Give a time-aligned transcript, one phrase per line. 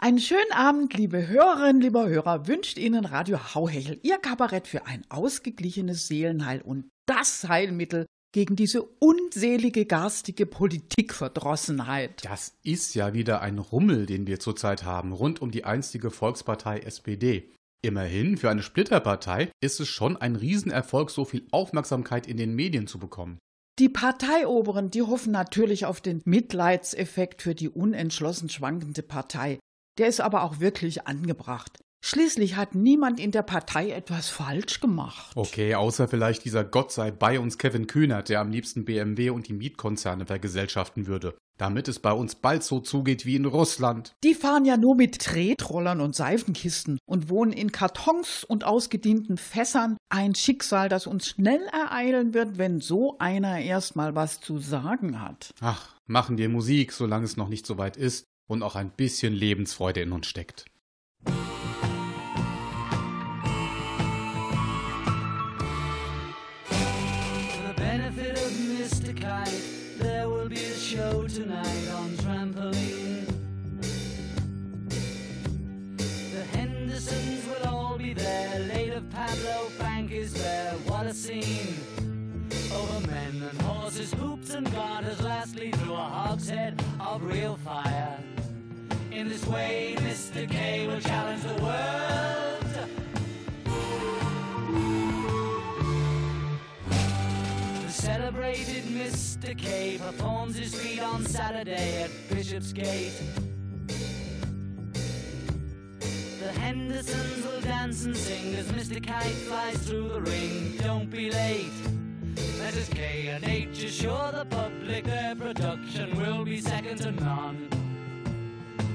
[0.00, 5.02] Einen schönen Abend, liebe Hörerinnen, lieber Hörer, wünscht Ihnen Radio Hauhechel, Ihr Kabarett für ein
[5.08, 12.24] ausgeglichenes Seelenheil und das Heilmittel gegen diese unselige garstige Politikverdrossenheit.
[12.24, 16.78] Das ist ja wieder ein Rummel, den wir zurzeit haben, rund um die einstige Volkspartei
[16.78, 17.50] SPD.
[17.82, 22.86] Immerhin, für eine Splitterpartei ist es schon ein Riesenerfolg, so viel Aufmerksamkeit in den Medien
[22.86, 23.38] zu bekommen.
[23.80, 29.58] Die Parteioberen, die hoffen natürlich auf den Mitleidseffekt für die unentschlossen schwankende Partei.
[29.98, 31.78] Der ist aber auch wirklich angebracht.
[32.00, 35.32] Schließlich hat niemand in der Partei etwas falsch gemacht.
[35.34, 39.48] Okay, außer vielleicht dieser Gott sei bei uns Kevin Kühnert, der am liebsten BMW und
[39.48, 41.36] die Mietkonzerne vergesellschaften würde.
[41.58, 44.12] Damit es bei uns bald so zugeht wie in Russland.
[44.22, 49.96] Die fahren ja nur mit Tretrollern und Seifenkisten und wohnen in Kartons und ausgedienten Fässern.
[50.08, 55.20] Ein Schicksal, das uns schnell ereilen wird, wenn so einer erst mal was zu sagen
[55.20, 55.50] hat.
[55.60, 59.32] Ach, machen wir Musik, solange es noch nicht so weit ist und auch ein bisschen
[59.32, 60.64] Lebensfreude in uns steckt.
[69.98, 73.26] There will be a show tonight on trampoline.
[75.98, 78.60] The Hendersons will all be there.
[78.60, 80.72] Later, Pablo Frank is there.
[80.86, 81.80] What a scene!
[82.72, 88.18] Over men and horses, hoops and garters, lastly through a hogshead of real fire.
[89.18, 90.48] In this way, Mr.
[90.48, 92.62] K will challenge the world.
[97.82, 99.58] The celebrated Mr.
[99.58, 103.20] K performs his feat on Saturday at Bishopsgate.
[105.98, 109.04] The Hendersons will dance and sing as Mr.
[109.04, 110.76] Kite flies through the ring.
[110.78, 111.72] Don't be late.
[112.36, 112.88] Mrs.
[112.94, 117.87] K and H assure the public their production will be second to none.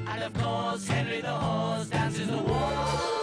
[0.07, 3.22] And of course, Henry the Horse dances the waltz.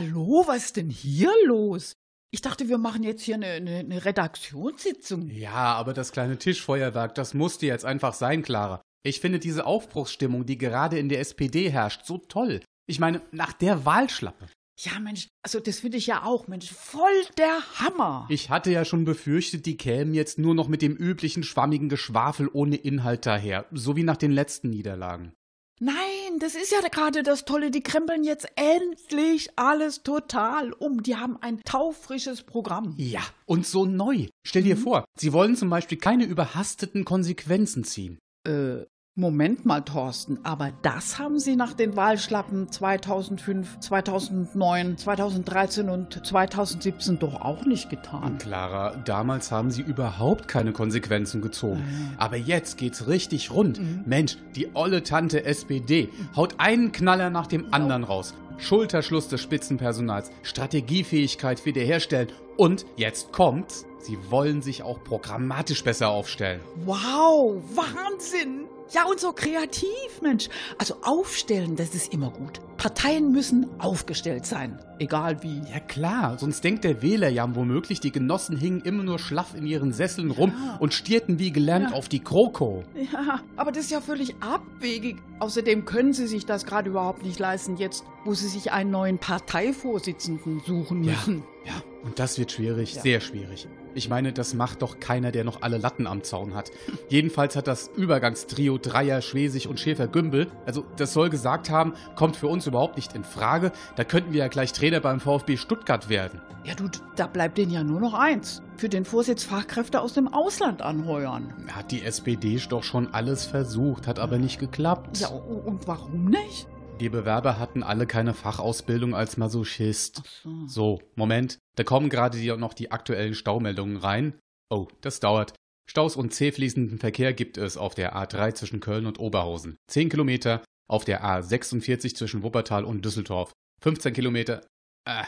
[0.00, 1.96] Hallo, was ist denn hier los?
[2.30, 5.28] Ich dachte, wir machen jetzt hier eine, eine, eine Redaktionssitzung.
[5.28, 8.80] Ja, aber das kleine Tischfeuerwerk, das musste jetzt einfach sein, Clara.
[9.02, 12.60] Ich finde diese Aufbruchsstimmung, die gerade in der SPD herrscht, so toll.
[12.86, 14.46] Ich meine, nach der Wahlschlappe.
[14.78, 18.28] Ja, Mensch, also das finde ich ja auch, Mensch, voll der Hammer.
[18.28, 22.48] Ich hatte ja schon befürchtet, die kämen jetzt nur noch mit dem üblichen schwammigen Geschwafel
[22.52, 25.32] ohne Inhalt daher, so wie nach den letzten Niederlagen.
[25.80, 25.94] Nein,
[26.42, 27.70] das ist ja gerade das Tolle.
[27.70, 31.02] Die krempeln jetzt endlich alles total um.
[31.02, 32.94] Die haben ein taufrisches Programm.
[32.96, 34.26] Ja, und so neu.
[34.44, 38.18] Stell dir vor, sie wollen zum Beispiel keine überhasteten Konsequenzen ziehen.
[38.46, 38.84] Äh,
[39.18, 47.18] Moment mal, Thorsten, aber das haben Sie nach den Wahlschlappen 2005, 2009, 2013 und 2017
[47.18, 48.38] doch auch nicht getan.
[48.38, 51.80] Clara, damals haben Sie überhaupt keine Konsequenzen gezogen.
[51.80, 52.10] Mhm.
[52.16, 53.80] Aber jetzt geht's richtig rund.
[53.80, 54.04] Mhm.
[54.06, 58.34] Mensch, die olle Tante SPD haut einen Knaller nach dem anderen raus.
[58.58, 66.60] Schulterschluss des Spitzenpersonals, Strategiefähigkeit wiederherstellen und jetzt kommt's, sie wollen sich auch programmatisch besser aufstellen.
[66.84, 68.68] Wow, Wahnsinn!
[68.90, 70.48] Ja, und so kreativ, Mensch.
[70.78, 72.60] Also aufstellen, das ist immer gut.
[72.78, 75.60] Parteien müssen aufgestellt sein, egal wie.
[75.70, 79.66] Ja klar, sonst denkt der Wähler ja womöglich, die Genossen hingen immer nur schlaff in
[79.66, 81.96] ihren Sesseln rum und stierten wie gelernt ja.
[81.96, 82.84] auf die Kroko.
[83.12, 85.16] Ja, aber das ist ja völlig abwegig.
[85.40, 89.18] Außerdem können sie sich das gerade überhaupt nicht leisten, jetzt, wo sie sich einen neuen
[89.18, 91.42] Parteivorsitzenden suchen müssen.
[91.64, 91.82] Ja, ja.
[92.04, 93.02] und das wird schwierig, ja.
[93.02, 93.68] sehr schwierig.
[93.94, 96.70] Ich meine, das macht doch keiner, der noch alle Latten am Zaun hat.
[97.08, 102.48] Jedenfalls hat das Übergangstrio Dreier, Schwesig und Schäfer-Gümbel, also das soll gesagt haben, kommt für
[102.48, 103.72] uns überhaupt nicht in Frage.
[103.96, 106.40] Da könnten wir ja gleich Trainer beim VfB Stuttgart werden.
[106.64, 108.62] Ja, du, da bleibt denen ja nur noch eins.
[108.76, 111.54] Für den Vorsitz Fachkräfte aus dem Ausland anheuern.
[111.72, 115.18] Hat die SPD doch schon alles versucht, hat aber nicht geklappt.
[115.18, 116.66] Ja, und warum nicht?
[117.00, 120.22] Die Bewerber hatten alle keine Fachausbildung als Masochist.
[120.42, 120.66] So.
[120.66, 121.58] so, Moment.
[121.76, 124.38] Da kommen gerade noch die aktuellen Staumeldungen rein.
[124.68, 125.54] Oh, das dauert.
[125.88, 129.76] Staus und zäh fließenden Verkehr gibt es auf der A3 zwischen Köln und Oberhausen.
[129.86, 133.52] 10 Kilometer auf der A46 zwischen Wuppertal und Düsseldorf.
[133.80, 134.66] 15 Kilometer.
[135.04, 135.24] Äh,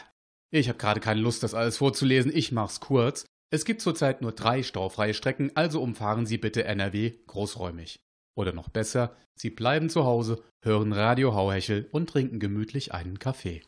[0.50, 2.34] ich habe gerade keine Lust, das alles vorzulesen.
[2.34, 3.26] Ich mach's kurz.
[3.52, 8.00] Es gibt zurzeit nur drei staufreie Strecken, also umfahren Sie bitte NRW großräumig.
[8.34, 13.62] Oder noch besser, Sie bleiben zu Hause, hören Radio Hauhechel und trinken gemütlich einen Kaffee.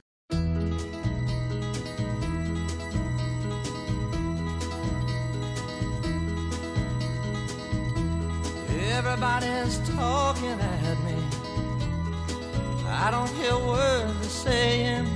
[8.99, 11.17] Everybody's talking at me.
[12.87, 15.07] I don't hear words they're saying,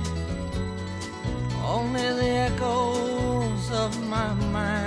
[1.63, 4.86] only the echoes of my mind.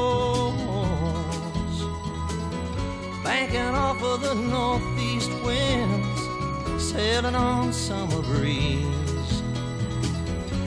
[3.31, 6.21] banking off of the northeast winds,
[6.91, 9.33] sailing on summer breeze,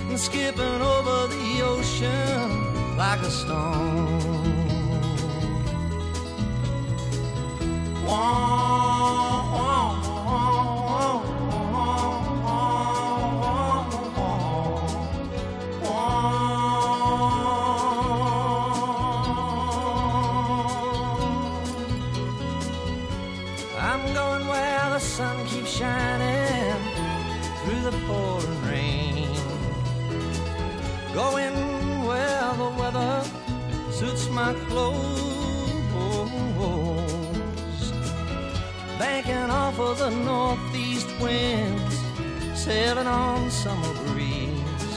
[0.08, 4.54] and skipping over the ocean like a stone.
[8.06, 9.73] Wah, wah.
[34.34, 35.04] My clothes.
[38.98, 41.98] Banking off of the northeast winds,
[42.54, 44.96] sailing on summer breeze,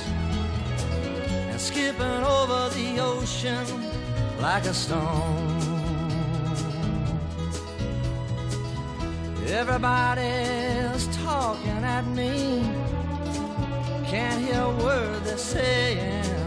[1.52, 3.66] and skipping over the ocean
[4.42, 5.54] like a stone.
[9.46, 12.64] Everybody's talking at me,
[14.08, 16.47] can't hear a word they're saying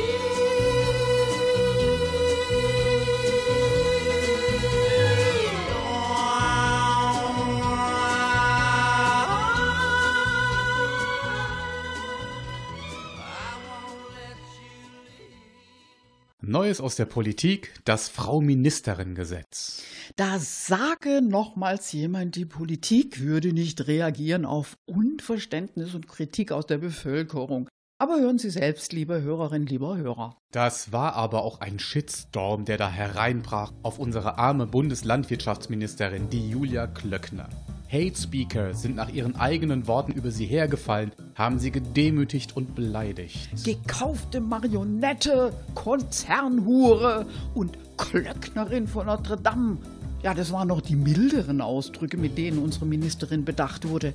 [16.71, 19.83] Neues aus der Politik, das Frau Ministerin Gesetz.
[20.15, 26.77] Da sage nochmals jemand, die Politik würde nicht reagieren auf Unverständnis und Kritik aus der
[26.77, 27.67] Bevölkerung.
[28.01, 30.35] Aber hören Sie selbst, liebe Hörerinnen, lieber Hörer.
[30.51, 36.87] Das war aber auch ein Shitstorm, der da hereinbrach auf unsere arme Bundeslandwirtschaftsministerin, die Julia
[36.87, 37.47] Klöckner.
[37.91, 43.63] Hate Speaker sind nach ihren eigenen Worten über sie hergefallen, haben sie gedemütigt und beleidigt.
[43.63, 49.77] Gekaufte Marionette, Konzernhure und Klöcknerin von Notre Dame.
[50.23, 54.13] Ja, das waren noch die milderen Ausdrücke, mit denen unsere Ministerin bedacht wurde.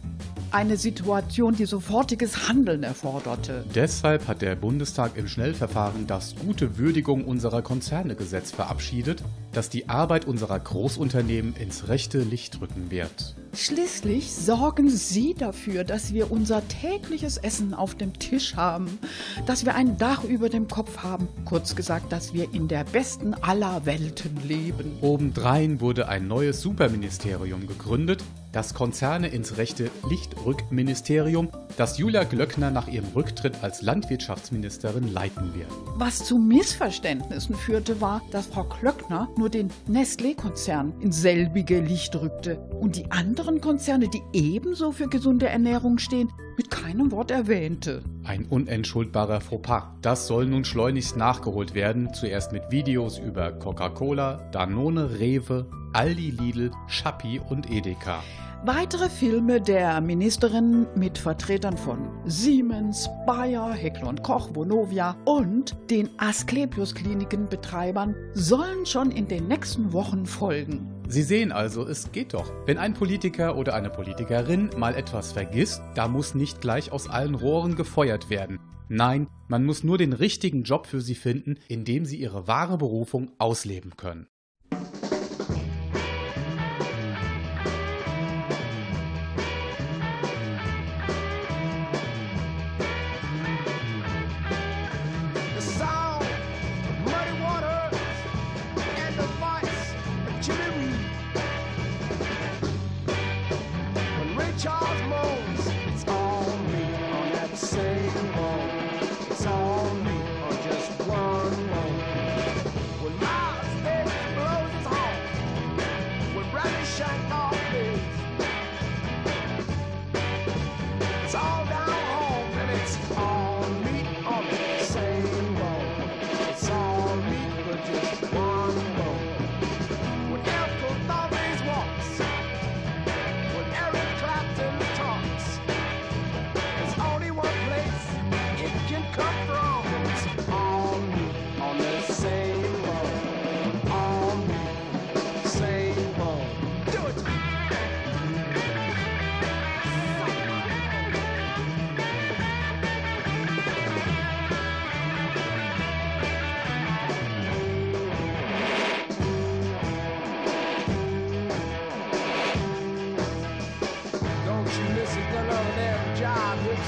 [0.53, 3.65] Eine Situation, die sofortiges Handeln erforderte.
[3.75, 10.27] Deshalb hat der Bundestag im Schnellverfahren das gute Würdigung unserer Konzernegesetz verabschiedet, das die Arbeit
[10.27, 13.35] unserer Großunternehmen ins rechte Licht rücken wird.
[13.55, 18.99] Schließlich sorgen Sie dafür, dass wir unser tägliches Essen auf dem Tisch haben,
[19.47, 23.33] dass wir ein Dach über dem Kopf haben, kurz gesagt, dass wir in der besten
[23.33, 24.99] aller Welten leben.
[25.01, 28.23] Obendrein wurde ein neues Superministerium gegründet,
[28.53, 35.69] das Konzerne ins rechte Lichtrückministerium, das Julia Glöckner nach ihrem Rücktritt als Landwirtschaftsministerin leiten wird.
[35.97, 42.59] Was zu Missverständnissen führte, war, dass Frau Klöckner nur den Nestlé-Konzern ins selbige Licht rückte
[42.81, 48.03] und die anderen Konzerne, die ebenso für gesunde Ernährung stehen, mit keinem Wort erwähnte.
[48.25, 49.85] Ein unentschuldbarer Fauxpas.
[50.01, 56.73] Das soll nun schleunigst nachgeholt werden, zuerst mit Videos über Coca-Cola, Danone, Rewe, Aldi, Lidl,
[56.89, 58.23] Schappi und Edeka.
[58.67, 66.11] Weitere Filme der Ministerin mit Vertretern von Siemens, Bayer, Heckler und Koch, Vonovia und den
[66.19, 70.87] Asklepios-Kliniken-Betreibern sollen schon in den nächsten Wochen folgen.
[71.09, 72.53] Sie sehen also, es geht doch.
[72.67, 77.35] Wenn ein Politiker oder eine Politikerin mal etwas vergisst, da muss nicht gleich aus allen
[77.35, 78.59] Rohren gefeuert werden.
[78.91, 82.77] Nein, man muss nur den richtigen Job für sie finden, in dem sie ihre wahre
[82.77, 84.27] Berufung ausleben können.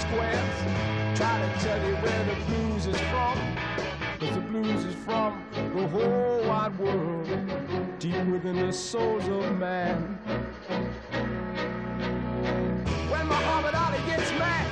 [0.08, 1.18] Squares.
[1.18, 3.38] Try to tell you where the blues is from.
[4.20, 7.26] Cause the blues is from the whole wide world.
[7.98, 10.18] Deep within the souls of man.
[13.10, 14.66] When Muhammad Ali gets mad.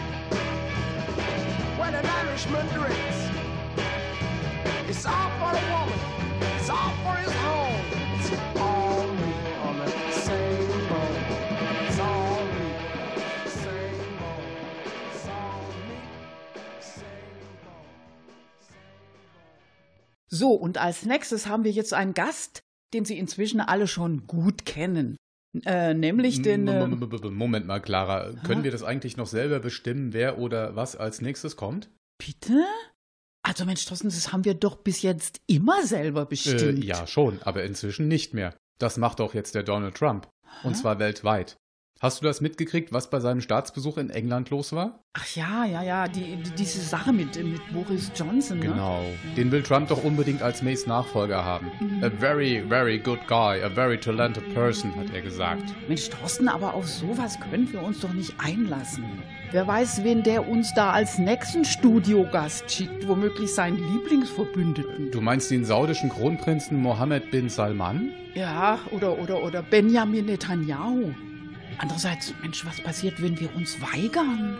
[1.78, 3.18] When an Irishman drinks.
[4.88, 5.98] It's all for the woman.
[6.56, 7.65] It's all for his home.
[20.38, 22.60] So, und als nächstes haben wir jetzt einen Gast,
[22.94, 25.16] den Sie inzwischen alle schon gut kennen.
[25.64, 26.68] Äh, nämlich den.
[26.68, 28.32] Äh, M- m- m- Moment mal, Clara.
[28.44, 31.88] Können wir das eigentlich noch selber bestimmen, wer oder was als nächstes kommt?
[32.18, 32.64] bitte?
[33.42, 36.82] Also, Mensch, Thorsten, das haben wir doch bis jetzt immer selber Äh, bestimmt.
[36.84, 38.54] ja, schon, aber inzwischen nicht mehr.
[38.78, 40.28] Das macht doch jetzt der Donald Trump.
[40.64, 41.56] Und zwar weltweit.
[41.98, 45.00] Hast du das mitgekriegt, was bei seinem Staatsbesuch in England los war?
[45.14, 48.66] Ach ja, ja, ja, die, die, diese Sache mit, mit Boris Johnson, ne?
[48.66, 49.02] Genau.
[49.34, 51.70] Den will Trump doch unbedingt als Mays Nachfolger haben.
[52.02, 55.74] A very, very good guy, a very talented person, hat er gesagt.
[55.88, 59.04] Mensch, Thorsten, aber auf sowas können wir uns doch nicht einlassen.
[59.52, 65.12] Wer weiß, wen der uns da als nächsten Studiogast schickt, womöglich seinen Lieblingsverbündeten.
[65.12, 68.10] Du meinst den saudischen Kronprinzen Mohammed bin Salman?
[68.34, 71.14] Ja, oder, oder, oder Benjamin Netanyahu.
[71.78, 74.56] Andererseits, Mensch, was passiert, wenn wir uns weigern?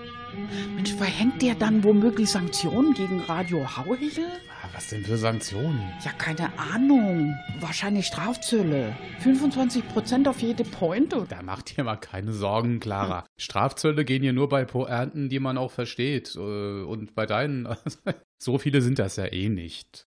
[0.75, 4.26] Mensch, verhängt der dann womöglich Sanktionen gegen Radio Hauhechel?
[4.62, 5.80] Ah, Was denn für Sanktionen?
[6.04, 7.35] Ja, keine Ahnung.
[7.61, 8.94] Wahrscheinlich Strafzölle.
[9.20, 11.25] 25 Prozent auf jede Pointe.
[11.28, 13.25] Da macht ihr mal keine Sorgen, Clara.
[13.38, 16.35] Strafzölle gehen hier nur bei Poernten, die man auch versteht.
[16.37, 17.66] Äh, Und bei deinen,
[18.38, 20.06] so viele sind das ja eh nicht.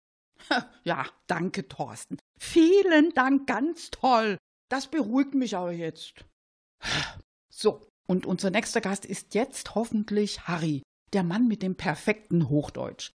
[0.84, 2.18] Ja, danke, Thorsten.
[2.38, 4.36] Vielen Dank, ganz toll.
[4.68, 6.24] Das beruhigt mich aber jetzt.
[7.50, 13.10] So, und unser nächster Gast ist jetzt hoffentlich Harry, der Mann mit dem perfekten Hochdeutsch.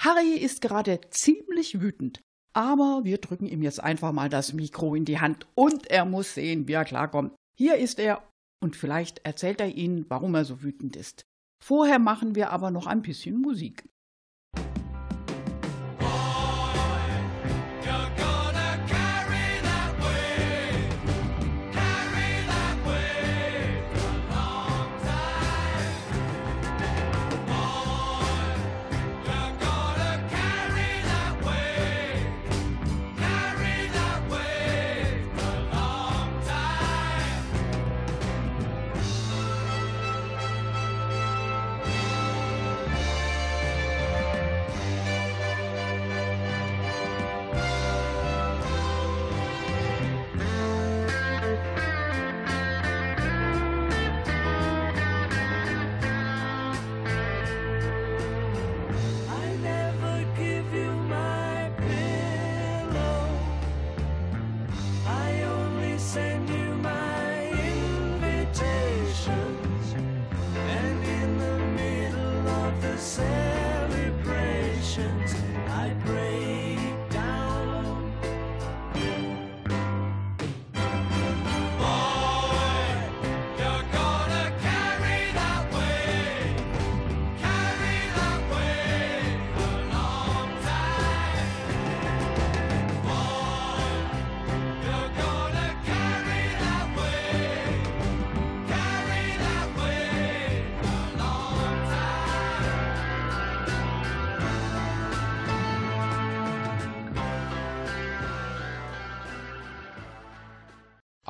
[0.00, 2.20] Harry ist gerade ziemlich wütend,
[2.54, 6.34] aber wir drücken ihm jetzt einfach mal das Mikro in die Hand und er muss
[6.34, 7.34] sehen, wie er klarkommt.
[7.56, 8.28] Hier ist er
[8.62, 11.24] und vielleicht erzählt er Ihnen, warum er so wütend ist.
[11.62, 13.84] Vorher machen wir aber noch ein bisschen Musik.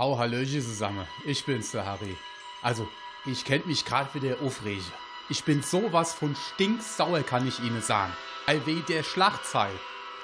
[0.02, 1.06] Au, Hallöchen zusammen.
[1.25, 2.16] Ich bin's, der Harry.
[2.61, 2.88] Also,
[3.25, 4.82] ich kennt mich grad wieder aufrege.
[5.28, 8.12] Ich bin sowas von stinksauer, kann ich Ihnen sagen.
[8.47, 9.71] Allweh der Schlachtzeil.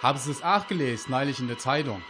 [0.03, 2.03] Haben Sie es auch gelesen, neulich in der Zeitung?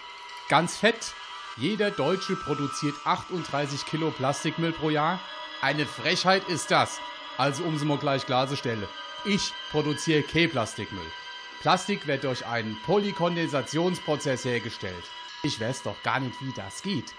[0.49, 1.13] Ganz fett.
[1.59, 5.21] Jeder Deutsche produziert 38 Kilo Plastikmüll pro Jahr.
[5.61, 6.99] Eine Frechheit ist das.
[7.37, 8.89] Also, um sie mal gleich klarzustellen.
[9.27, 11.13] Ich produziere kein Plastikmüll.
[11.61, 15.05] Plastik wird durch einen Polykondensationsprozess hergestellt.
[15.43, 17.13] Ich weiß doch gar nicht, wie das geht.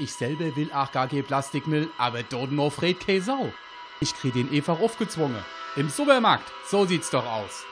[0.00, 3.52] Ich selber will auch gar kein Plastikmüll, aber dort noch fred keine Sau.
[4.00, 5.44] Ich krieg den einfach aufgezwungen.
[5.74, 7.64] Im Supermarkt, so sieht's doch aus.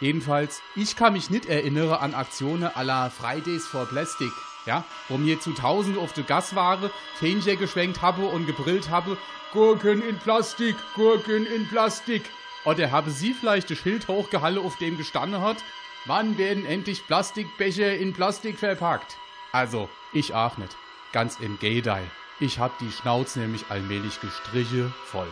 [0.00, 4.30] Jedenfalls, ich kann mich nicht erinnern an Aktionen la Fridays for Plastic,
[4.66, 9.16] ja, wo mir zu tausend auf die Gasware Fähnchen geschwenkt habe und gebrillt habe,
[9.54, 12.24] Gurken in Plastik, Gurken in Plastik.
[12.66, 15.64] Oder habe sie vielleicht das Schild hochgehalten, auf dem gestanden hat,
[16.04, 19.16] wann werden endlich Plastikbecher in Plastik verpackt?
[19.52, 20.76] Also, ich auch nicht.
[21.12, 22.10] Ganz im Gegenteil.
[22.40, 25.28] Ich hab die Schnauze nämlich allmählich gestriche voll.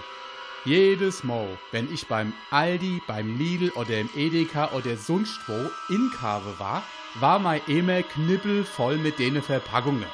[0.64, 6.10] Jedes Mal, wenn ich beim Aldi, beim Lidl oder im Edeka oder sonst wo in
[6.18, 6.82] Kave war,
[7.20, 10.06] war mein immer Knippel voll mit denen Verpackungen.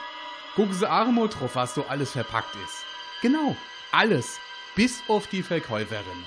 [0.55, 2.85] Gucken Sie mal drauf, was so alles verpackt ist.
[3.23, 3.57] Genau,
[3.93, 4.39] alles.
[4.75, 6.25] Bis auf die Verkäuferin.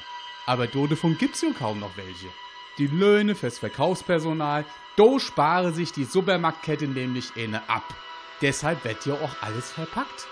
[0.47, 2.27] Aber davon gibt's ja kaum noch welche.
[2.77, 7.83] Die Löhne fürs Verkaufspersonal, do spare sich die Supermarktkette nämlich eine ab.
[8.41, 10.27] Deshalb wird ja auch alles verpackt.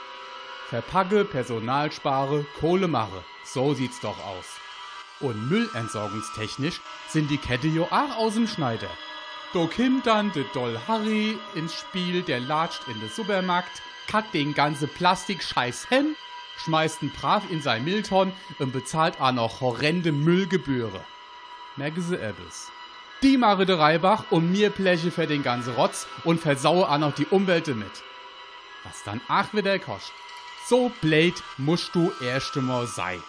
[0.69, 3.23] Verpacke, Personal spare, Kohle mache.
[3.43, 4.45] So sieht's doch aus.
[5.19, 8.89] Und müllentsorgungstechnisch sind die Kette jo auch aus dem Schneider.
[9.53, 14.53] Do kommt dann de Doll Harry ins Spiel, der latscht in den Supermarkt, cut den
[14.53, 16.15] ganze Plastikscheiß hin,
[16.57, 21.01] schmeißt ihn brav in sein Müllton und bezahlt auch noch horrende Müllgebühren.
[21.75, 22.72] Merke sie etwas.
[23.23, 27.15] Die mache de Reibach und mir Bleche für den ganzen Rotz und versaue auch noch
[27.15, 28.03] die Umwelt mit.
[28.83, 30.13] Was dann ach wieder kostet.
[30.67, 33.23] So blöd musst du erst einmal sein.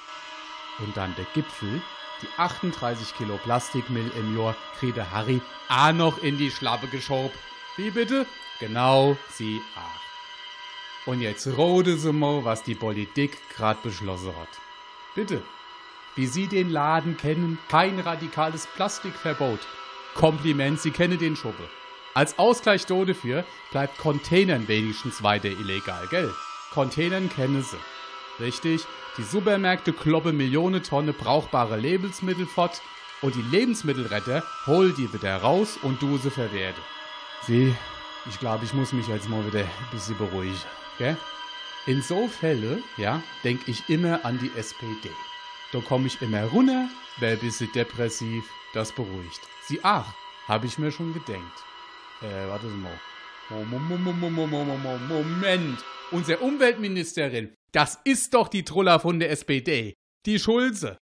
[0.81, 1.81] Und dann der Gipfel,
[2.23, 7.31] die 38 Kilo Plastikmüll im Jahr kriegt der Harry auch noch in die Schlappe geschoben.
[7.77, 8.27] Wie bitte?
[8.59, 11.09] Genau, sie auch.
[11.09, 14.49] Und jetzt rode sie mal, was die Politik grad beschlossen hat.
[15.15, 15.41] Bitte.
[16.17, 19.61] Wie Sie den Laden kennen, kein radikales Plastikverbot.
[20.15, 21.69] Kompliment, Sie kennen den Schuppe.
[22.15, 26.33] Als Ausgleich dafür bleibt Containern wenigstens weiter illegal, gell?
[26.73, 28.43] Containern kennen Sie.
[28.43, 28.83] Richtig,
[29.19, 32.81] die Supermärkte kloppen Millionen Tonnen brauchbare Lebensmittel fort
[33.23, 36.81] und die Lebensmittelretter hol die wieder raus und du sie verwerte.
[37.47, 37.75] Sieh,
[38.29, 40.57] ich glaube, ich muss mich jetzt mal wieder ein bisschen beruhigen,
[40.99, 41.17] gell?
[41.87, 45.11] In so Fälle, ja, denke ich immer an die SPD.
[45.73, 48.45] Da komme ich immer runter, wär ein bisschen depressiv,
[48.75, 49.41] das beruhigt.
[49.67, 50.15] Sie, ach,
[50.47, 51.65] habe ich mir schon gedenkt.
[52.23, 53.01] Äh, warte mal.
[55.09, 55.85] Moment.
[56.11, 59.95] Unsere Umweltministerin, das ist doch die Truller von der SPD.
[60.27, 60.99] Die Schulze.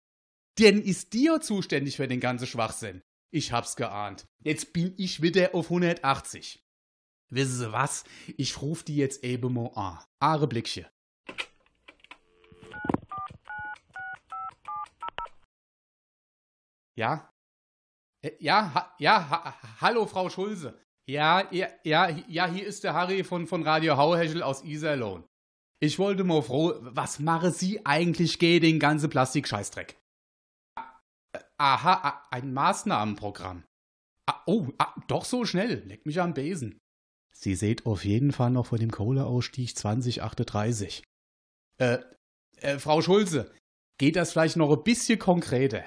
[0.58, 3.02] Denn ist dir zuständig für den ganzen Schwachsinn.
[3.30, 4.24] Ich hab's geahnt.
[4.42, 6.62] Jetzt bin ich wieder auf 180.
[7.28, 8.04] Wissen Sie was?
[8.36, 9.98] Ich ruf die jetzt eben mal an.
[10.20, 10.86] Are Blickchen.
[16.94, 17.30] Ja?
[18.22, 20.78] Äh, Ja, ha, ja, ha, hallo Frau Schulze.
[21.08, 25.24] Ja, ja, ja, hier ist der Harry von, von Radio Hauhechel aus Iserlohn.
[25.78, 29.96] Ich wollte mal froh, was mache Sie eigentlich gegen den ganzen Plastikscheißdreck?
[31.58, 33.64] Aha, ah, ein Maßnahmenprogramm.
[34.26, 34.68] Ah, oh,
[35.06, 35.84] doch so schnell.
[35.86, 36.78] Leck mich am Besen.
[37.32, 41.04] Sie seht auf jeden Fall noch vor dem Kohleausstieg 2038.
[41.78, 41.98] Äh,
[42.56, 43.54] äh, Frau Schulze,
[43.98, 45.84] geht das vielleicht noch ein bisschen konkreter?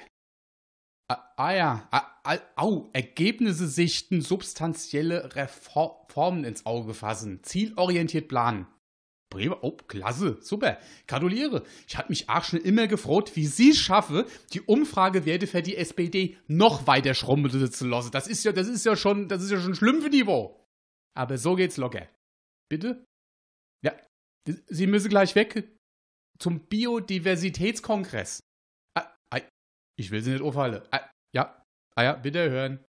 [1.10, 8.68] Ah, ah ja, ah, ah, au, Ergebnisse sichten, substanzielle Reformen ins Auge fassen, zielorientiert planen.
[9.28, 11.64] Prima, oh, klasse, super, gratuliere.
[11.88, 15.76] Ich hatte mich auch schon immer gefreut, wie Sie es schaffe, die Umfragewerte für die
[15.76, 18.12] SPD noch weiter schrumpeln zu lassen.
[18.12, 20.64] Das ist ja, das ist ja schon, das ist ja schon schlimm für Niveau.
[21.16, 22.08] Aber so geht's locker.
[22.68, 23.04] Bitte?
[23.84, 23.96] Ja,
[24.68, 25.76] Sie müssen gleich weg
[26.38, 28.40] zum Biodiversitätskongress.
[30.00, 30.80] Ich will Sie nicht aufhalten.
[30.92, 31.62] Ah, ja,
[31.94, 32.82] ah ja, bitte hören.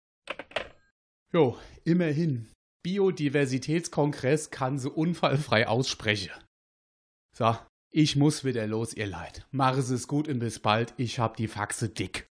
[1.34, 2.54] Jo, immerhin.
[2.84, 6.32] Biodiversitätskongress kann sie unfallfrei aussprechen.
[7.36, 7.58] So,
[7.92, 9.48] ich muss wieder los, ihr Leid.
[9.50, 10.94] Mache es gut und bis bald.
[10.98, 12.29] Ich hab die Faxe dick.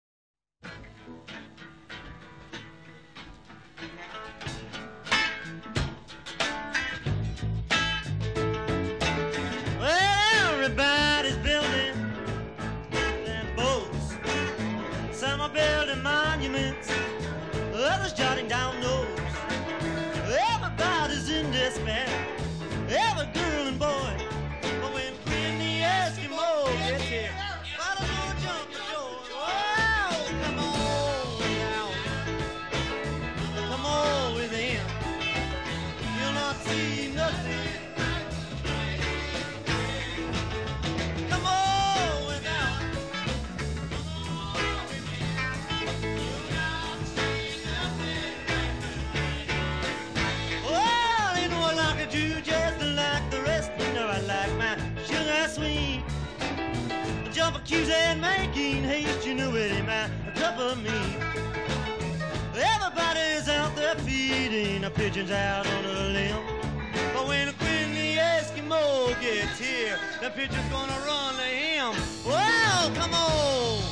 [65.13, 66.43] Pigeons out on a limb.
[67.13, 71.93] But when Queen the Eskimo gets here, the pigeon's gonna run to him.
[72.25, 73.82] Well, come on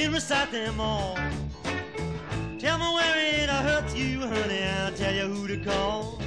[0.00, 1.14] can recite them all.
[2.58, 6.18] Tell me where it hurts you, honey, I'll tell you who to call.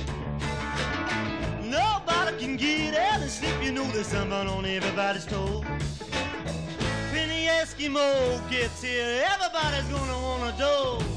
[1.63, 5.61] Nobody can get out and sleep, you know there's someone on everybody's toe.
[7.13, 11.12] When the Eskimo gets here, everybody's gonna wanna do.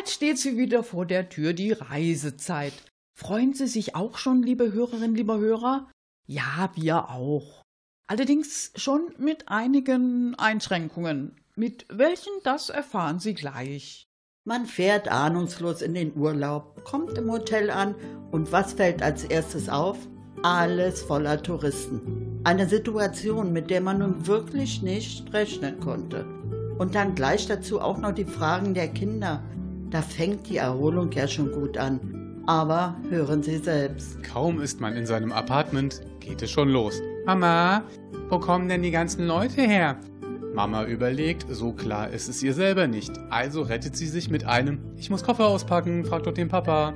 [0.00, 2.72] Bald steht sie wieder vor der Tür, die Reisezeit.
[3.12, 5.90] Freuen Sie sich auch schon, liebe Hörerinnen, lieber Hörer?
[6.26, 7.60] Ja, wir auch.
[8.06, 11.36] Allerdings schon mit einigen Einschränkungen.
[11.54, 14.06] Mit welchen, das erfahren Sie gleich.
[14.46, 17.94] Man fährt ahnungslos in den Urlaub, kommt im Hotel an
[18.30, 19.98] und was fällt als erstes auf?
[20.42, 22.40] Alles voller Touristen.
[22.44, 26.24] Eine Situation, mit der man nun wirklich nicht rechnen konnte.
[26.78, 29.42] Und dann gleich dazu auch noch die Fragen der Kinder.
[29.90, 32.44] Da fängt die Erholung ja schon gut an.
[32.46, 34.22] Aber hören Sie selbst.
[34.22, 37.00] Kaum ist man in seinem Apartment, geht es schon los.
[37.26, 37.82] Mama,
[38.28, 39.98] wo kommen denn die ganzen Leute her?
[40.54, 43.12] Mama überlegt, so klar ist es ihr selber nicht.
[43.30, 46.94] Also rettet sie sich mit einem Ich muss Koffer auspacken, frag doch den Papa.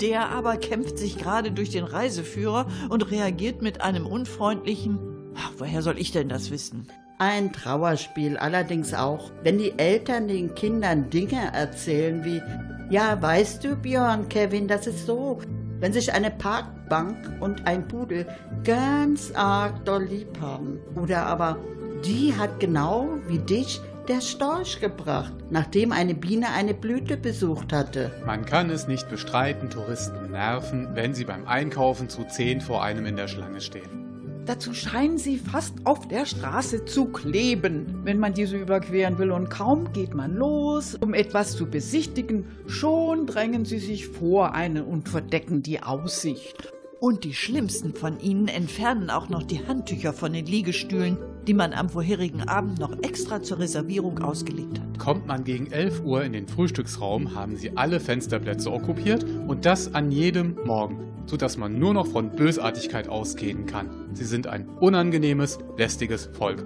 [0.00, 4.98] Der aber kämpft sich gerade durch den Reiseführer und reagiert mit einem unfreundlichen
[5.36, 6.88] Ach, woher soll ich denn das wissen?
[7.20, 12.40] Ein Trauerspiel allerdings auch, wenn die Eltern den Kindern Dinge erzählen wie
[12.88, 15.38] Ja, weißt du, Björn, Kevin, das ist so,
[15.80, 18.26] wenn sich eine Parkbank und ein Pudel
[18.64, 20.80] ganz arg doll lieb haben.
[20.94, 21.58] Oder aber
[22.06, 28.12] die hat genau wie dich der Storch gebracht, nachdem eine Biene eine Blüte besucht hatte.
[28.24, 33.04] Man kann es nicht bestreiten, Touristen nerven, wenn sie beim Einkaufen zu zehn vor einem
[33.04, 34.09] in der Schlange stehen.
[34.46, 39.30] Dazu scheinen sie fast auf der Straße zu kleben, wenn man diese überqueren will.
[39.30, 44.84] Und kaum geht man los, um etwas zu besichtigen, schon drängen sie sich vor einen
[44.84, 46.72] und verdecken die Aussicht.
[47.00, 51.72] Und die schlimmsten von ihnen entfernen auch noch die Handtücher von den Liegestühlen, die man
[51.72, 54.98] am vorherigen Abend noch extra zur Reservierung ausgelegt hat.
[54.98, 59.94] Kommt man gegen 11 Uhr in den Frühstücksraum, haben sie alle Fensterplätze okkupiert und das
[59.94, 60.98] an jedem Morgen,
[61.30, 64.10] sodass man nur noch von Bösartigkeit ausgehen kann.
[64.12, 66.64] Sie sind ein unangenehmes, lästiges Volk.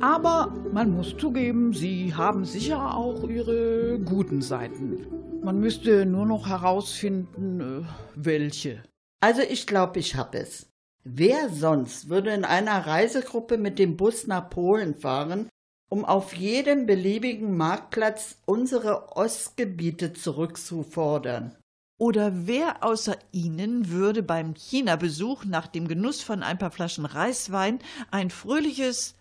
[0.00, 5.06] Aber man muss zugeben, sie haben sicher auch ihre guten Seiten.
[5.42, 8.82] Man müsste nur noch herausfinden, äh, welche.
[9.20, 10.68] Also ich glaube, ich habe es.
[11.04, 15.48] Wer sonst würde in einer Reisegruppe mit dem Bus nach Polen fahren,
[15.88, 21.56] um auf jedem beliebigen Marktplatz unsere Ostgebiete zurückzufordern?
[21.98, 27.78] Oder wer außer Ihnen würde beim China-Besuch nach dem Genuss von ein paar Flaschen Reiswein
[28.10, 29.16] ein fröhliches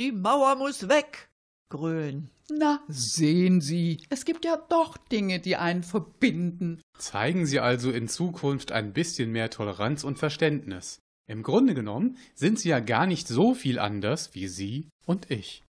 [0.00, 1.28] Die Mauer muss weg
[1.68, 2.30] grölen?
[2.50, 6.80] Na, sehen Sie, es gibt ja doch Dinge, die einen verbinden.
[6.98, 11.00] Zeigen Sie also in Zukunft ein bisschen mehr Toleranz und Verständnis.
[11.28, 15.65] Im Grunde genommen sind sie ja gar nicht so viel anders wie Sie und ich.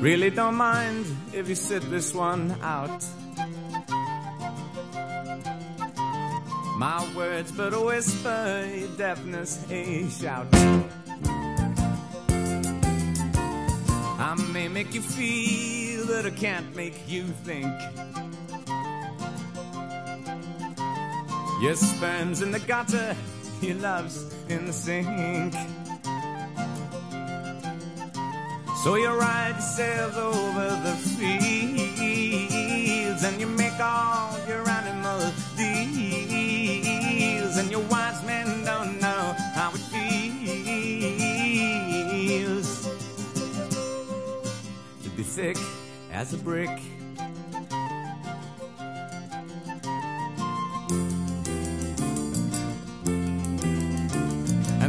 [0.00, 3.04] Really don't mind if you sit this one out.
[6.76, 10.46] My words but a whisper, your deafness a shout.
[14.20, 17.66] I may make you feel, that I can't make you think.
[21.60, 23.16] Your sperm's in the gutter,
[23.60, 25.54] your love's in the sink.
[28.84, 32.14] So you ride yourselves over the fields
[33.24, 35.96] and you make all your animal deals,
[37.58, 40.48] and your wise men don't know how it feels
[45.02, 45.58] to be thick
[46.12, 46.70] as a brick.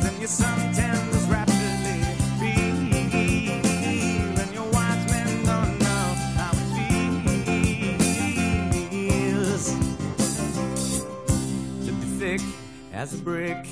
[0.05, 2.03] and your suntan was rapidly
[2.39, 2.79] feel,
[4.41, 6.67] and your wise men don't know how it
[8.91, 9.65] feels
[11.85, 12.41] to be thick
[12.93, 13.67] as a brick.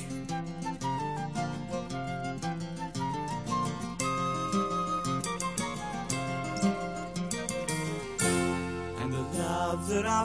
[9.00, 10.24] And the love that I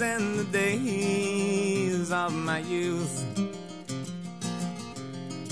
[0.00, 3.24] and the days of my youth.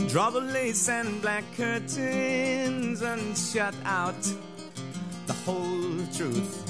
[0.09, 4.23] Draw the lace and black curtains and shut out
[5.27, 6.69] the whole truth.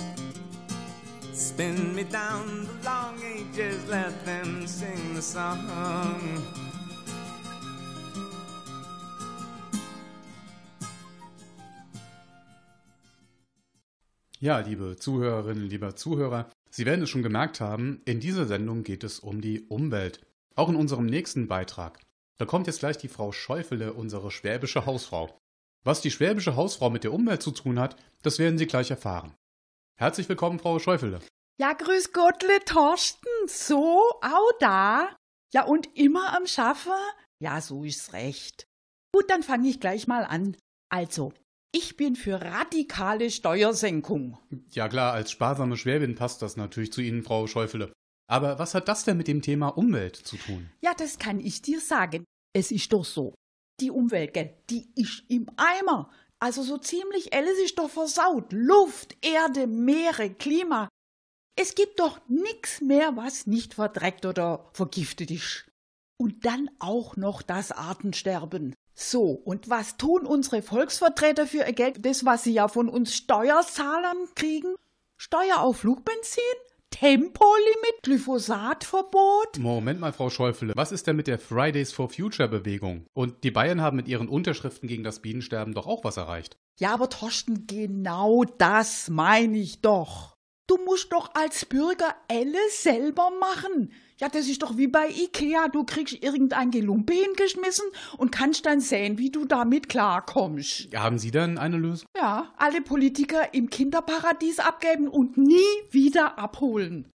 [1.32, 5.58] Spin me down the long ages, let them sing the song.
[14.38, 19.04] Ja, liebe Zuhörerinnen, lieber Zuhörer, Sie werden es schon gemerkt haben, in dieser Sendung geht
[19.04, 20.24] es um die Umwelt.
[20.54, 22.00] Auch in unserem nächsten Beitrag.
[22.38, 25.38] Da kommt jetzt gleich die Frau Schäufele, unsere schwäbische Hausfrau.
[25.84, 29.34] Was die schwäbische Hausfrau mit der Umwelt zu tun hat, das werden Sie gleich erfahren.
[29.98, 31.20] Herzlich willkommen, Frau Schäufele.
[31.60, 33.28] Ja, grüß Gottle, Torsten.
[33.46, 35.14] So, auch da.
[35.52, 36.92] Ja, und immer am Schaffen?
[37.38, 38.66] Ja, so ist's recht.
[39.14, 40.56] Gut, dann fange ich gleich mal an.
[40.88, 41.34] Also,
[41.72, 44.38] ich bin für radikale Steuersenkung.
[44.70, 47.92] Ja klar, als sparsame Schwäbin passt das natürlich zu Ihnen, Frau Schäufele.
[48.30, 50.70] Aber was hat das denn mit dem Thema Umwelt zu tun?
[50.82, 52.24] Ja, das kann ich dir sagen.
[52.54, 53.34] Es ist doch so.
[53.80, 56.10] Die Umwelt, gell, die ist im Eimer.
[56.38, 58.52] Also so ziemlich alles ist doch versaut.
[58.52, 60.88] Luft, Erde, Meere, Klima.
[61.58, 65.70] Es gibt doch nix mehr, was nicht verdreckt oder vergiftet ist.
[66.18, 68.74] Und dann auch noch das Artensterben.
[68.94, 72.04] So, und was tun unsere Volksvertreter für ihr Geld?
[72.04, 74.74] Das, was sie ja von uns Steuerzahlern kriegen?
[75.16, 76.42] Steuer auf Flugbenzin?
[76.90, 78.02] Tempolimit?
[78.02, 79.58] Glyphosatverbot?
[79.58, 83.06] Moment mal, Frau Schäufele, was ist denn mit der Fridays for Future Bewegung?
[83.14, 86.58] Und die Bayern haben mit ihren Unterschriften gegen das Bienensterben doch auch was erreicht.
[86.78, 90.36] Ja, aber Torsten, genau das meine ich doch.
[90.66, 93.92] Du musst doch als Bürger alles selber machen.
[94.22, 95.66] Ja, das ist doch wie bei Ikea.
[95.66, 97.86] Du kriegst irgendein Gelumpe hingeschmissen
[98.18, 100.94] und kannst dann sehen, wie du damit klarkommst.
[100.94, 102.06] Haben Sie denn eine Lösung?
[102.16, 105.58] Ja, alle Politiker im Kinderparadies abgeben und nie
[105.90, 107.10] wieder abholen.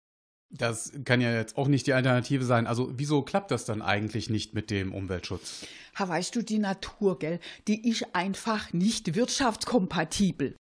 [0.49, 2.65] Das kann ja jetzt auch nicht die Alternative sein.
[2.65, 5.67] Also wieso klappt das dann eigentlich nicht mit dem Umweltschutz?
[5.99, 10.55] Ha, weißt du, die Natur, gell, die ist einfach nicht wirtschaftskompatibel.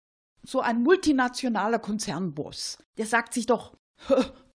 [0.43, 3.75] So ein multinationaler Konzernboss, der sagt sich doch,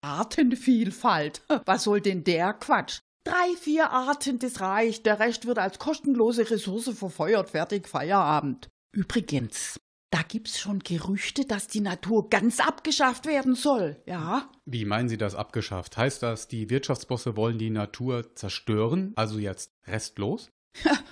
[0.03, 3.01] Artenvielfalt, was soll denn der Quatsch?
[3.25, 8.69] Drei, vier Arten, das reicht, der Rest wird als kostenlose Ressource verfeuert, fertig, Feierabend.
[8.93, 9.79] Übrigens,
[10.11, 14.51] da gibt's schon Gerüchte, dass die Natur ganz abgeschafft werden soll, ja?
[14.67, 15.97] Wie meinen Sie das abgeschafft?
[15.97, 20.51] Heißt das, die Wirtschaftsbosse wollen die Natur zerstören, also jetzt restlos?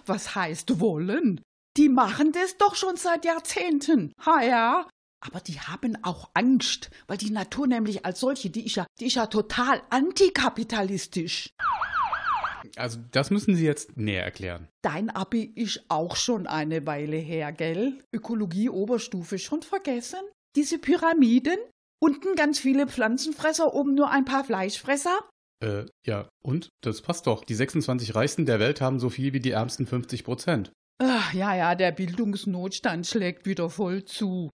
[0.05, 1.40] Was heißt wollen?
[1.76, 4.12] Die machen das doch schon seit Jahrzehnten.
[4.26, 4.88] Ha ja.
[5.20, 9.06] Aber die haben auch Angst, weil die Natur nämlich als solche, die ist ja, die
[9.06, 11.50] ist ja total antikapitalistisch.
[12.76, 14.68] Also das müssen Sie jetzt näher erklären.
[14.83, 18.02] Dein Abi ist auch schon eine Weile her, gell?
[18.12, 20.20] Ökologie Oberstufe schon vergessen?
[20.56, 21.59] Diese Pyramiden?
[22.02, 25.18] Unten ganz viele Pflanzenfresser, oben nur ein paar Fleischfresser?
[25.62, 26.70] Äh, ja, und?
[26.83, 27.44] Das passt doch.
[27.44, 30.72] Die 26 Reichsten der Welt haben so viel wie die ärmsten 50 Prozent.
[30.98, 34.50] Ach, ja, ja, der Bildungsnotstand schlägt wieder voll zu.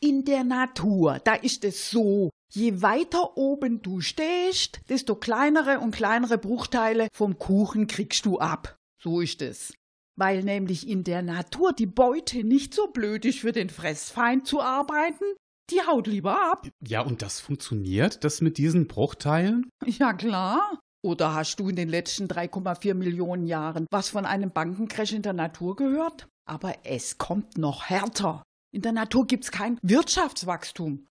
[0.00, 5.92] In der Natur, da ist es so, je weiter oben du stehst, desto kleinere und
[5.92, 8.76] kleinere Bruchteile vom Kuchen kriegst du ab.
[9.02, 9.74] So ist es.
[10.16, 14.60] Weil nämlich in der Natur die Beute nicht so blöd ist für den Fressfeind zu
[14.60, 15.24] arbeiten,
[15.70, 16.68] die haut lieber ab.
[16.86, 19.68] Ja, und das funktioniert, das mit diesen Bruchteilen?
[19.86, 20.78] Ja, klar.
[21.02, 25.34] Oder hast du in den letzten 3,4 Millionen Jahren was von einem Bankencrash in der
[25.34, 26.28] Natur gehört?
[26.46, 28.42] Aber es kommt noch härter.
[28.74, 31.06] In der Natur gibt's kein Wirtschaftswachstum.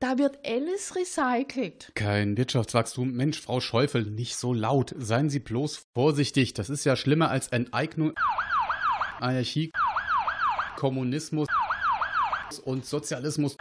[0.00, 1.92] Da wird alles recycelt.
[1.94, 3.12] Kein Wirtschaftswachstum.
[3.12, 4.94] Mensch, Frau Schäufel, nicht so laut.
[4.96, 6.54] Seien Sie bloß vorsichtig.
[6.54, 8.14] Das ist ja schlimmer als Enteignung,
[9.18, 9.70] Anarchie,
[10.76, 11.46] Kommunismus
[12.64, 13.58] und Sozialismus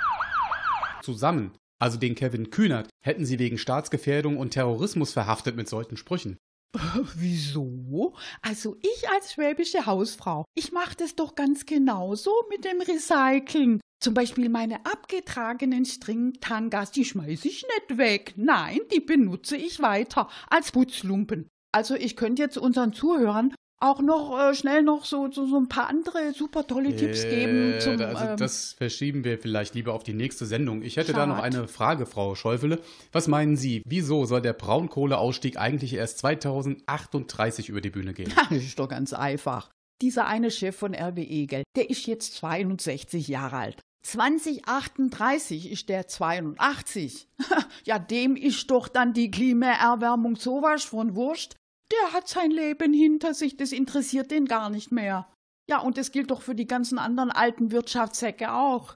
[1.04, 1.52] zusammen.
[1.82, 6.38] Also den Kevin Kühnert hätten Sie wegen Staatsgefährdung und Terrorismus verhaftet mit solchen Sprüchen.
[7.16, 8.14] Wieso?
[8.42, 13.82] Also ich als schwäbische Hausfrau, ich mache das doch ganz genauso mit dem Recyceln.
[14.02, 18.34] Zum Beispiel meine abgetragenen Stringtangas, die schmeiße ich nicht weg.
[18.38, 21.50] Nein, die benutze ich weiter als Putzlumpen.
[21.74, 25.70] Also ich könnte jetzt unseren Zuhörern auch noch äh, schnell noch so, so, so ein
[25.70, 27.74] paar andere super tolle Tipps geben.
[27.74, 30.82] Äh, Zum, also ähm, das verschieben wir vielleicht lieber auf die nächste Sendung.
[30.82, 32.80] Ich hätte da noch eine Frage, Frau Schäufele.
[33.12, 38.34] Was meinen Sie, wieso soll der Braunkohleausstieg eigentlich erst 2038 über die Bühne gehen?
[38.50, 39.70] Das ist doch ganz einfach.
[40.02, 43.82] Dieser eine Chef von RWE, gell, der ist jetzt 62 Jahre alt.
[44.04, 47.28] 2038 ist der 82.
[47.86, 51.56] ja, dem ist doch dann die Klimaerwärmung sowas von wurscht.
[51.92, 55.28] Der hat sein Leben hinter sich, das interessiert den gar nicht mehr.
[55.70, 58.96] Ja, und das gilt doch für die ganzen anderen alten Wirtschaftssäcke auch.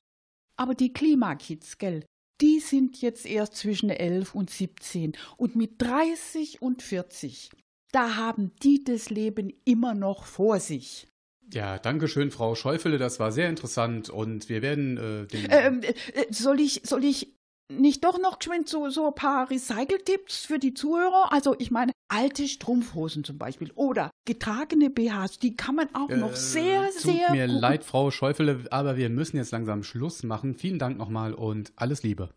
[0.57, 2.05] Aber die Klimakids, gell,
[2.41, 7.51] die sind jetzt erst zwischen 11 und 17 und mit 30 und 40,
[7.91, 11.07] da haben die das Leben immer noch vor sich.
[11.51, 15.47] Ja, danke schön, Frau Schäufele, das war sehr interessant und wir werden äh, den...
[15.49, 15.93] Ähm, äh,
[16.31, 17.35] soll ich, soll ich
[17.69, 21.31] nicht doch noch geschwind so, so ein paar Recycle-Tipps für die Zuhörer?
[21.31, 26.33] Also ich meine, alte Strumpfhosen zum Beispiel oder getragene BHs, die kann man auch noch
[26.33, 30.23] Äh, sehr, tut sehr mir gut leid, Frau Schäufele, aber wir müssen jetzt langsam Schluss
[30.23, 30.55] machen.
[30.55, 32.29] Vielen Dank nochmal und alles Liebe.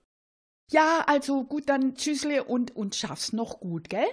[0.71, 4.07] Ja, also gut, dann tschüssle und, und schaff's noch gut, gell?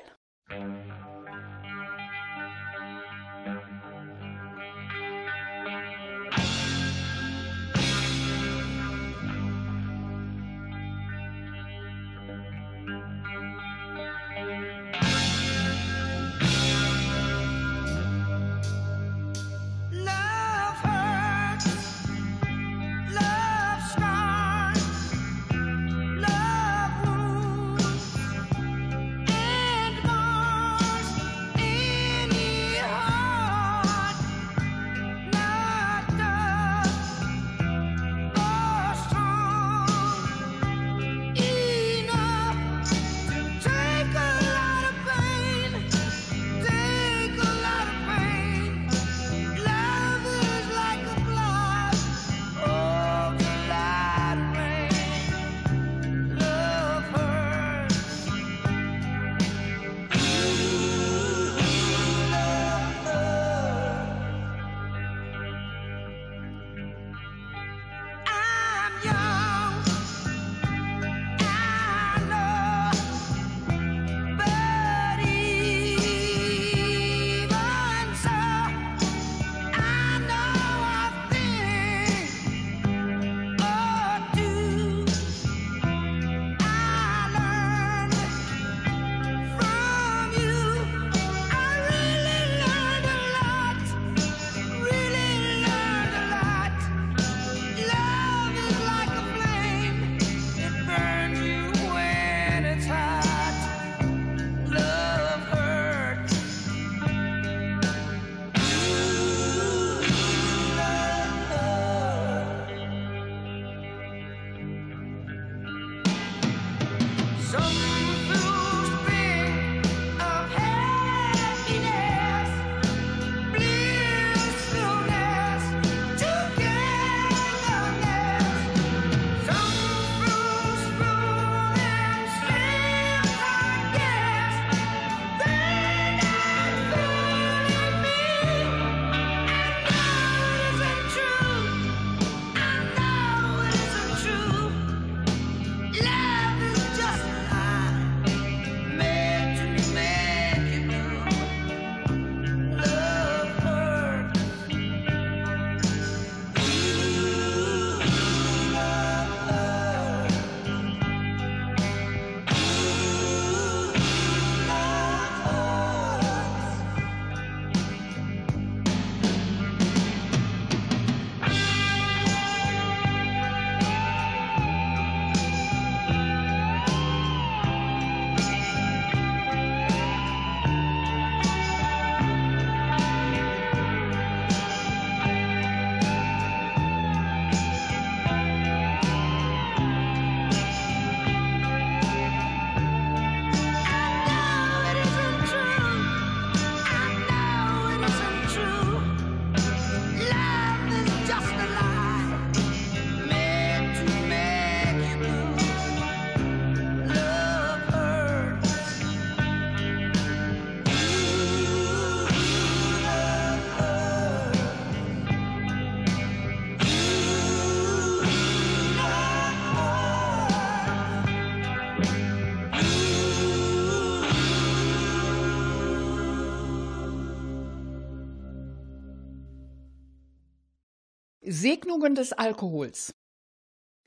[231.64, 233.14] Segnungen des Alkohols.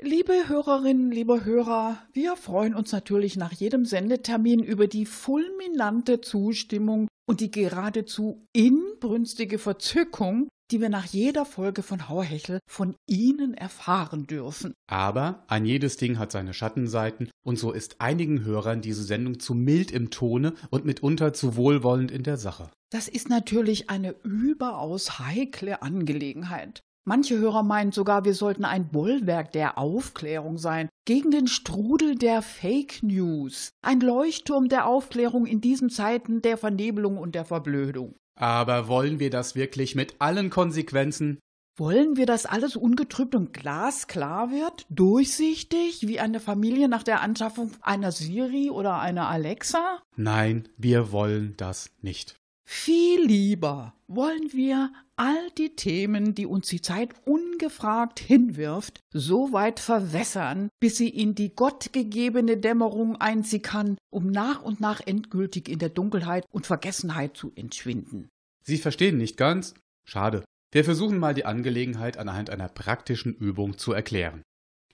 [0.03, 7.09] Liebe Hörerinnen, liebe Hörer, wir freuen uns natürlich nach jedem Sendetermin über die fulminante Zustimmung
[7.27, 14.27] und die geradezu inbrünstige Verzückung, die wir nach jeder Folge von Hauhechel von Ihnen erfahren
[14.27, 14.75] dürfen.
[14.87, 19.55] Aber ein jedes Ding hat seine Schattenseiten und so ist einigen Hörern diese Sendung zu
[19.55, 22.71] mild im Tone und mitunter zu wohlwollend in der Sache.
[22.91, 26.83] Das ist natürlich eine überaus heikle Angelegenheit.
[27.09, 32.43] Manche Hörer meinen sogar, wir sollten ein Bollwerk der Aufklärung sein, gegen den Strudel der
[32.43, 38.17] Fake News, ein Leuchtturm der Aufklärung in diesen Zeiten der Vernebelung und der Verblödung.
[38.35, 41.39] Aber wollen wir das wirklich mit allen Konsequenzen?
[41.79, 47.71] Wollen wir, dass alles ungetrübt und glasklar wird, durchsichtig, wie eine Familie nach der Anschaffung
[47.83, 50.01] einer Siri oder einer Alexa?
[50.17, 52.35] Nein, wir wollen das nicht.
[52.69, 59.79] Viel lieber wollen wir all die Themen, die uns die Zeit ungefragt hinwirft, so weit
[59.79, 65.91] verwässern, bis sie in die gottgegebene Dämmerung einsickern, um nach und nach endgültig in der
[65.91, 68.29] Dunkelheit und Vergessenheit zu entschwinden.
[68.65, 69.75] Sie verstehen nicht ganz?
[70.05, 70.45] Schade.
[70.73, 74.43] Wir versuchen mal die Angelegenheit anhand einer praktischen Übung zu erklären.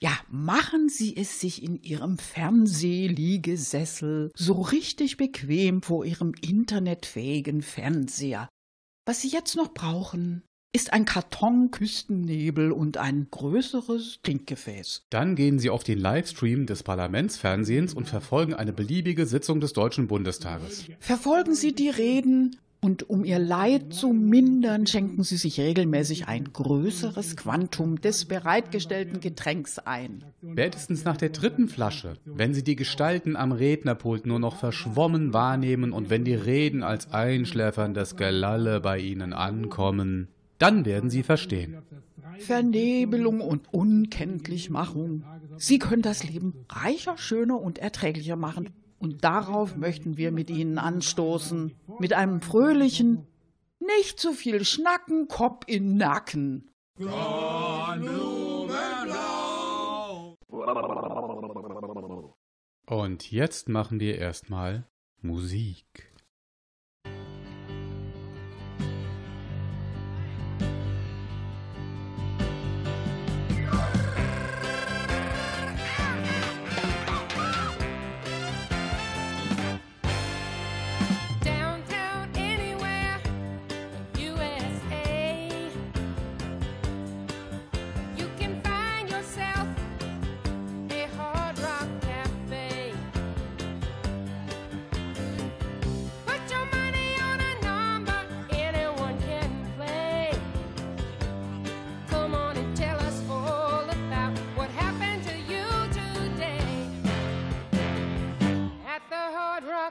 [0.02, 8.48] Ja, machen Sie es sich in Ihrem Fernsehliegesessel so richtig bequem vor Ihrem internetfähigen Fernseher.
[9.06, 10.42] Was Sie jetzt noch brauchen,
[10.74, 15.04] ist ein Karton Küstennebel und ein größeres Trinkgefäß.
[15.08, 20.08] Dann gehen Sie auf den Livestream des Parlamentsfernsehens und verfolgen eine beliebige Sitzung des Deutschen
[20.08, 20.86] Bundestages.
[20.98, 26.52] Verfolgen Sie die Reden und um ihr Leid zu mindern, schenken sie sich regelmäßig ein
[26.52, 30.24] größeres Quantum des bereitgestellten Getränks ein.
[30.50, 35.92] Spätestens nach der dritten Flasche, wenn Sie die Gestalten am Rednerpult nur noch verschwommen wahrnehmen
[35.92, 40.26] und wenn die Reden als einschläferndes Gelalle bei Ihnen ankommen,
[40.58, 41.78] dann werden Sie verstehen.
[42.38, 45.22] Vernebelung und Unkenntlichmachung.
[45.56, 48.70] Sie können das Leben reicher, schöner und erträglicher machen.
[49.02, 51.74] Und darauf möchten wir mit Ihnen anstoßen.
[51.98, 53.26] Mit einem fröhlichen,
[53.80, 56.70] nicht zu viel Schnacken, Kopf in Nacken.
[62.86, 64.86] Und jetzt machen wir erstmal
[65.20, 66.11] Musik.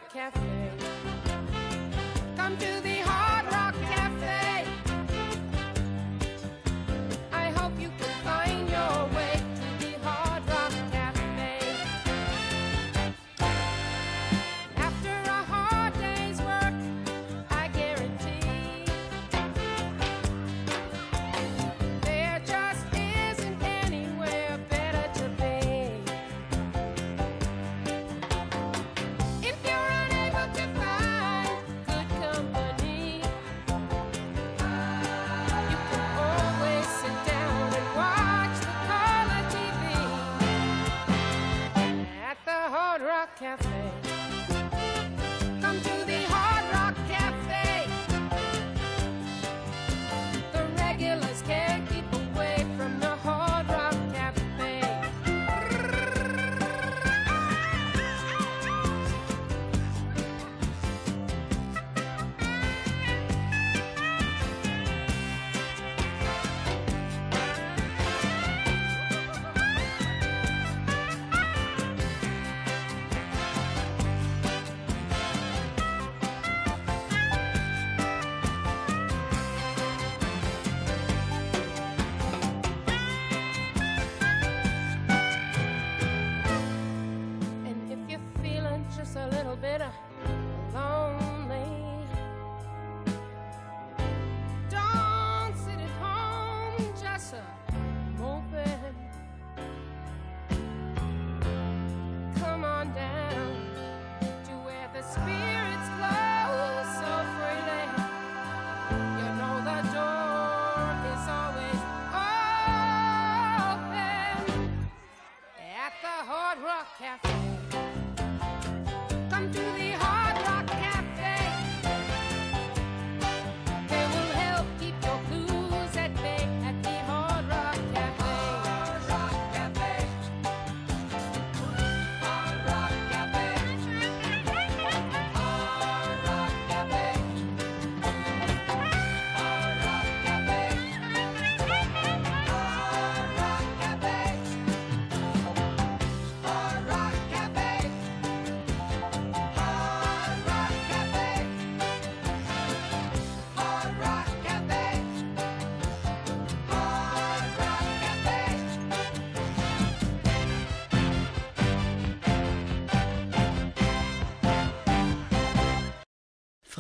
[0.10, 0.91] Cafe.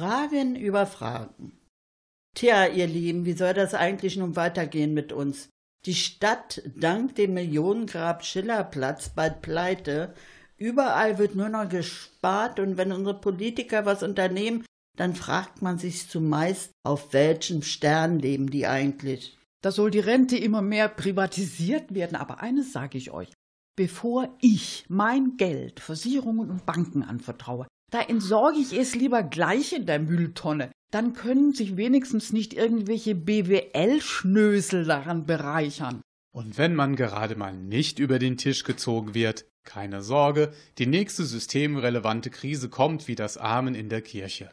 [0.02, 1.52] Fragen über Fragen.
[2.36, 5.49] Tja, ihr Lieben, wie soll das eigentlich nun weitergehen mit uns?
[5.86, 10.16] Die Stadt dank dem Millionengrab Schillerplatz bald pleite.
[10.58, 14.66] Überall wird nur noch gespart und wenn unsere Politiker was unternehmen,
[14.97, 19.38] dann fragt man sich zumeist, auf welchem Stern leben die eigentlich.
[19.62, 23.32] Da soll die Rente immer mehr privatisiert werden, aber eines sage ich euch.
[23.76, 29.85] Bevor ich mein Geld Versicherungen und Banken anvertraue, da entsorge ich es lieber gleich in
[29.85, 30.71] der Mülltonne.
[30.91, 36.01] Dann können sich wenigstens nicht irgendwelche BWL-Schnösel daran bereichern.
[36.33, 41.23] Und wenn man gerade mal nicht über den Tisch gezogen wird, keine Sorge, die nächste
[41.23, 44.49] systemrelevante Krise kommt wie das Amen in der Kirche.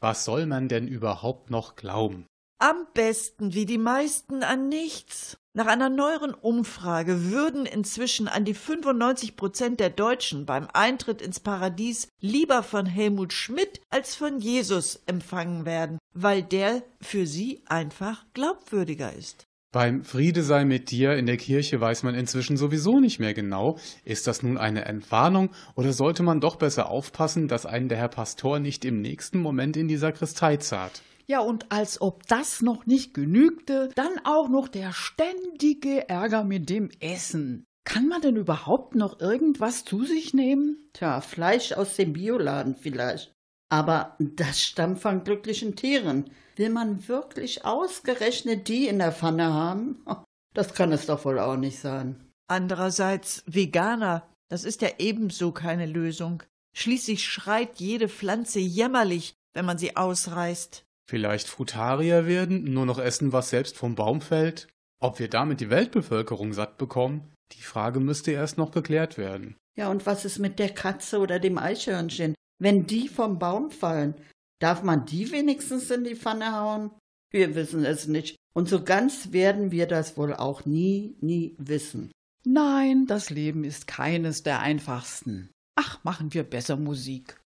[0.00, 2.26] Was soll man denn überhaupt noch glauben?
[2.58, 5.38] Am besten wie die meisten an nichts.
[5.52, 11.40] Nach einer neueren Umfrage würden inzwischen an die 95 Prozent der Deutschen beim Eintritt ins
[11.40, 18.26] Paradies lieber von Helmut Schmidt als von Jesus empfangen werden, weil der für sie einfach
[18.32, 19.42] glaubwürdiger ist.
[19.72, 23.76] Beim Friede sei mit dir in der Kirche weiß man inzwischen sowieso nicht mehr genau,
[24.04, 28.08] ist das nun eine Entwarnung oder sollte man doch besser aufpassen, dass einen der Herr
[28.08, 31.02] Pastor nicht im nächsten Moment in die Sakristei zahlt.
[31.30, 36.68] Ja, und als ob das noch nicht genügte, dann auch noch der ständige Ärger mit
[36.68, 37.66] dem Essen.
[37.84, 40.90] Kann man denn überhaupt noch irgendwas zu sich nehmen?
[40.92, 43.32] Tja, Fleisch aus dem Bioladen vielleicht.
[43.68, 46.30] Aber das stammt von glücklichen Tieren.
[46.56, 50.04] Will man wirklich ausgerechnet die in der Pfanne haben?
[50.52, 52.28] Das kann es doch wohl auch nicht sein.
[52.48, 56.42] Andererseits Veganer, das ist ja ebenso keine Lösung.
[56.76, 60.84] Schließlich schreit jede Pflanze jämmerlich, wenn man sie ausreißt.
[61.10, 64.68] Vielleicht Frutarier werden, nur noch essen, was selbst vom Baum fällt?
[65.00, 67.32] Ob wir damit die Weltbevölkerung satt bekommen?
[67.50, 69.56] Die Frage müsste erst noch geklärt werden.
[69.76, 72.36] Ja, und was ist mit der Katze oder dem Eichhörnchen?
[72.60, 74.14] Wenn die vom Baum fallen,
[74.60, 76.92] darf man die wenigstens in die Pfanne hauen?
[77.32, 78.36] Wir wissen es nicht.
[78.54, 82.12] Und so ganz werden wir das wohl auch nie, nie wissen.
[82.44, 85.50] Nein, das Leben ist keines der einfachsten.
[85.74, 87.40] Ach, machen wir besser Musik.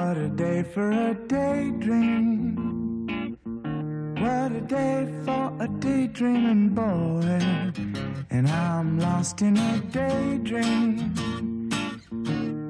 [0.00, 2.56] What a day for a daydream.
[4.18, 7.38] What a day for a daydreaming boy.
[8.30, 11.12] And I'm lost in a daydream.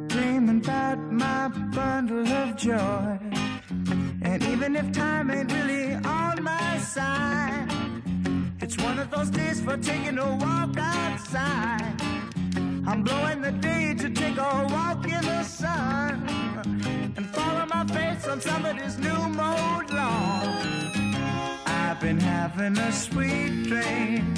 [0.08, 3.18] Dreaming about my bundle of joy.
[4.22, 7.68] And even if time ain't really on my side,
[8.60, 12.19] it's one of those days for taking a walk outside.
[12.86, 16.26] I'm blowing the day to take a walk in the sun
[17.16, 20.90] and follow my face on somebody's new mode lawn.
[21.66, 24.34] I've been having a sweet dream.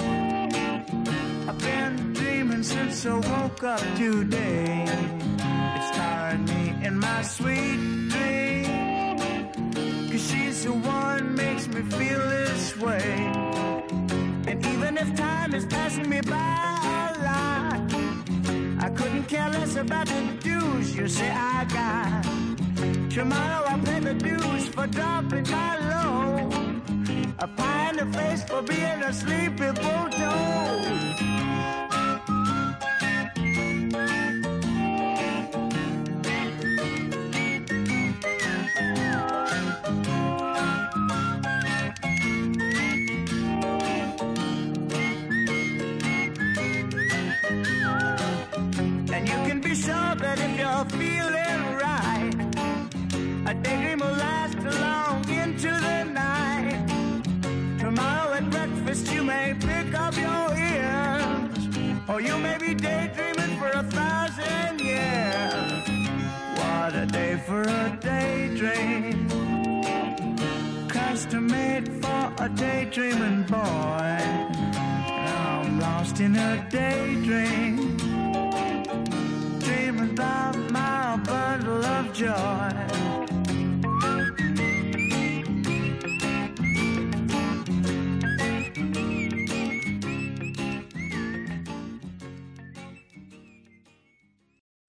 [1.49, 4.84] I've been dreaming since I woke up today.
[5.76, 9.18] It's tiring me in my sweet dream.
[10.11, 13.32] Cause she's the one makes me feel this way.
[14.49, 16.82] And even if time is passing me by
[18.97, 22.24] couldn't care less about the dues you say I got.
[23.11, 26.82] Tomorrow I pay the dues for dropping my load.
[27.38, 31.41] A pie in the face for being a sleepy bulldog.
[62.13, 65.89] Or you may be daydreaming for a thousand years.
[66.59, 69.29] What a day for a daydream,
[70.89, 74.19] custom made for a daydreaming boy.
[75.41, 77.97] I'm lost in a daydream
[79.61, 83.22] dreaming about my bundle of joy.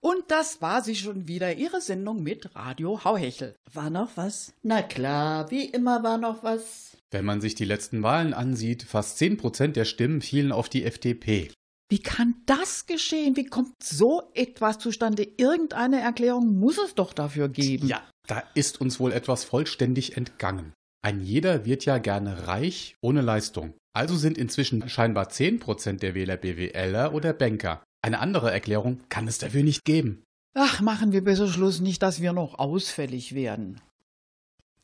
[0.04, 3.56] Und das war sie schon wieder, ihre Sendung mit Radio Hauhechel.
[3.72, 4.54] War noch was?
[4.62, 6.98] Na klar, wie immer war noch was.
[7.10, 11.52] Wenn man sich die letzten Wahlen ansieht, fast 10% der Stimmen fielen auf die FDP.
[11.90, 13.38] Wie kann das geschehen?
[13.38, 15.24] Wie kommt so etwas zustande?
[15.38, 17.88] Irgendeine Erklärung muss es doch dafür geben.
[17.88, 20.74] Ja, da ist uns wohl etwas vollständig entgangen.
[21.02, 23.74] Ein jeder wird ja gerne reich ohne Leistung.
[23.96, 27.82] Also sind inzwischen scheinbar 10% der Wähler BWLer oder Banker.
[28.04, 30.26] Eine andere Erklärung kann es dafür nicht geben.
[30.54, 33.80] Ach, machen wir besser Schluss nicht, dass wir noch ausfällig werden.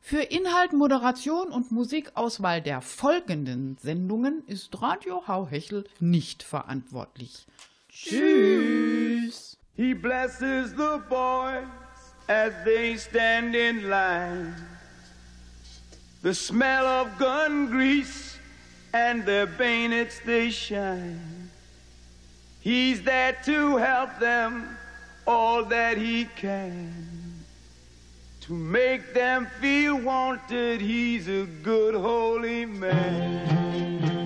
[0.00, 7.46] Für Inhalt, Moderation und Musikauswahl der folgenden Sendungen ist Radio Hauhechel nicht verantwortlich.
[7.88, 9.56] Tschüss.
[9.76, 11.66] He blesses the boys
[12.28, 14.54] as they stand in line.
[16.22, 18.38] The smell of gun grease
[18.92, 21.50] and their bayonets they shine.
[22.60, 24.76] He's there to help them
[25.26, 27.19] all that he can.
[28.50, 34.19] To make them feel wanted, he's a good holy man.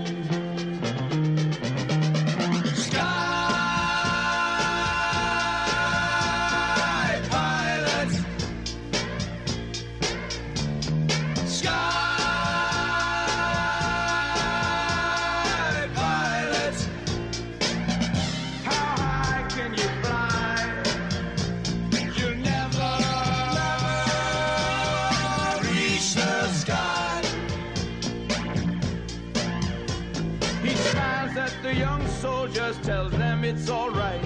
[33.54, 34.24] It's alright.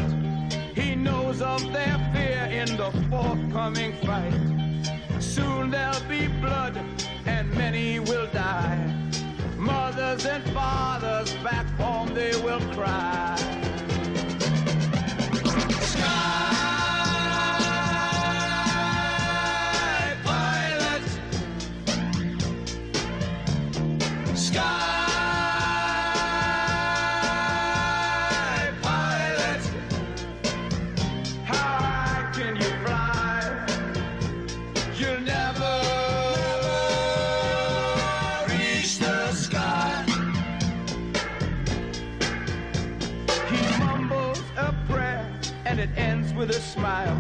[0.75, 4.33] He knows of their fear in the forthcoming fight.
[5.21, 6.77] Soon there'll be blood
[7.27, 8.79] and many will die.
[9.57, 13.37] Mothers and fathers back home they will cry.
[46.49, 47.17] With a smile.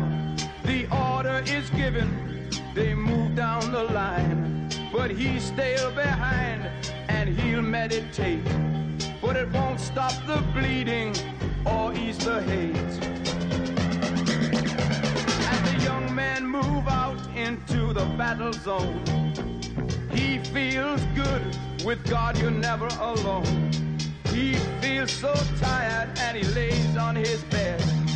[0.64, 4.70] The order is given, they move down the line.
[4.92, 6.62] But he's still behind
[7.08, 8.44] and he'll meditate.
[9.20, 11.14] But it won't stop the bleeding
[11.66, 12.76] or ease the hate.
[15.52, 19.02] As the young men move out into the battle zone,
[20.10, 21.42] he feels good.
[21.84, 23.70] With God, you're never alone.
[24.32, 28.07] He feels so tired and he lays on his bed.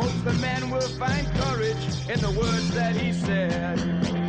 [0.00, 1.76] Hopes the men will find courage
[2.08, 4.19] in the words that he said.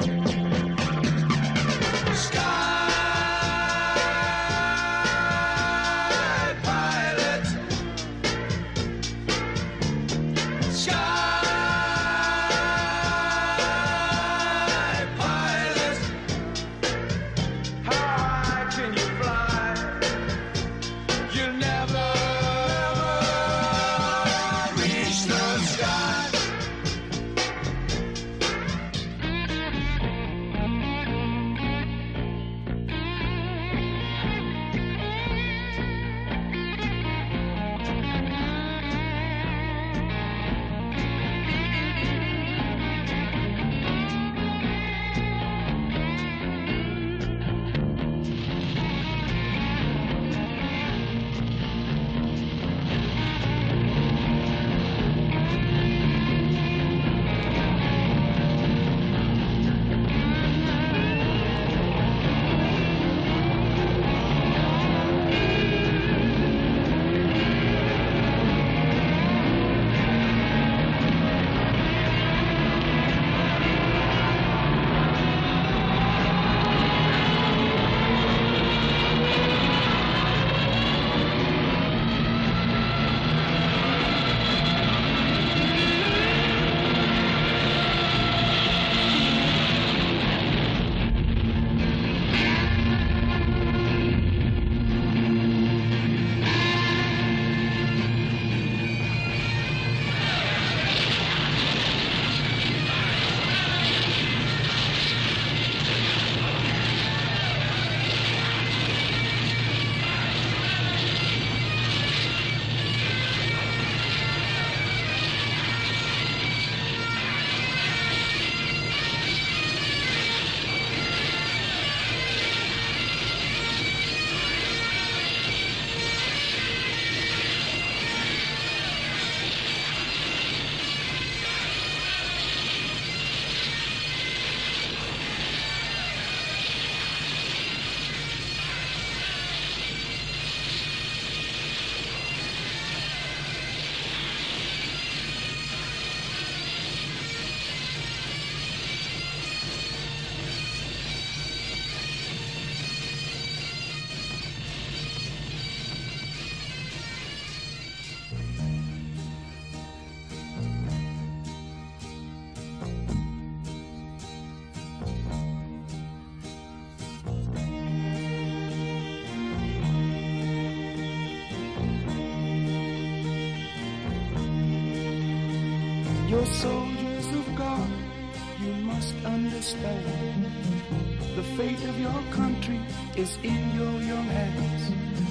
[183.22, 184.84] Is in your young hands.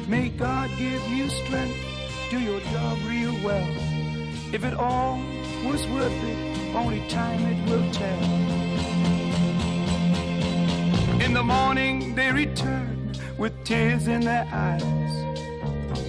[0.06, 1.80] May God give you strength,
[2.30, 3.70] do your job real well.
[4.52, 5.18] If it all
[5.64, 6.38] was worth it,
[6.76, 8.22] only time it will tell.
[11.24, 15.14] In the morning they return with tears in their eyes.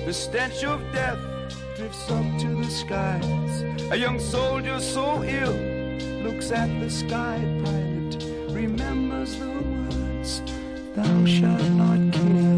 [0.06, 1.22] The stench of death
[1.78, 3.54] drifts up to the skies.
[3.92, 5.58] A young soldier so ill
[6.26, 8.12] looks at the sky pilot,
[8.54, 9.81] remembers the
[11.04, 12.51] Thou shalt not kill.